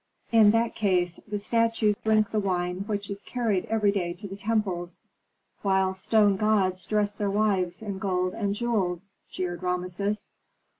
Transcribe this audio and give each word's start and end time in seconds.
"In 0.31 0.49
that 0.49 0.73
case 0.73 1.19
the 1.27 1.37
statues 1.37 1.99
drink 1.99 2.31
the 2.31 2.39
wine 2.39 2.85
which 2.87 3.07
is 3.11 3.21
carried 3.21 3.65
every 3.65 3.91
day 3.91 4.13
to 4.13 4.27
the 4.27 4.35
temples, 4.35 4.99
while 5.61 5.93
stone 5.93 6.37
gods 6.37 6.87
dress 6.87 7.13
their 7.13 7.29
wives 7.29 7.83
in 7.83 7.99
gold 7.99 8.33
and 8.33 8.55
jewels," 8.55 9.13
jeered 9.29 9.61
Rameses. 9.61 10.29